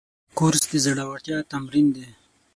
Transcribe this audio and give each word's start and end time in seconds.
کورس 0.37 0.63
د 0.71 0.73
زړورتیا 0.85 1.37
تمرین 1.51 1.87
دی. 1.95 2.07